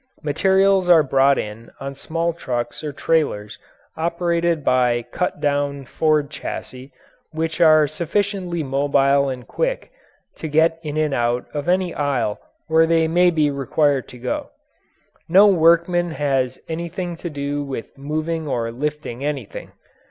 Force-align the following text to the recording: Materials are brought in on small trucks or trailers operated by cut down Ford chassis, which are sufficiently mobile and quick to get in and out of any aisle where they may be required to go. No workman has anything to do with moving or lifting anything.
Materials 0.23 0.89
are 0.89 1.03
brought 1.03 1.37
in 1.37 1.69
on 1.79 1.93
small 1.93 2.33
trucks 2.33 2.83
or 2.83 2.91
trailers 2.91 3.59
operated 3.95 4.63
by 4.65 5.03
cut 5.03 5.39
down 5.39 5.85
Ford 5.85 6.31
chassis, 6.31 6.91
which 7.33 7.61
are 7.61 7.87
sufficiently 7.87 8.63
mobile 8.63 9.29
and 9.29 9.47
quick 9.47 9.91
to 10.37 10.47
get 10.47 10.79
in 10.81 10.97
and 10.97 11.13
out 11.13 11.45
of 11.53 11.69
any 11.69 11.93
aisle 11.93 12.39
where 12.65 12.87
they 12.87 13.07
may 13.07 13.29
be 13.29 13.51
required 13.51 14.07
to 14.07 14.17
go. 14.17 14.49
No 15.29 15.45
workman 15.45 16.09
has 16.09 16.57
anything 16.67 17.15
to 17.17 17.29
do 17.29 17.63
with 17.63 17.95
moving 17.95 18.47
or 18.47 18.71
lifting 18.71 19.23
anything. 19.23 19.71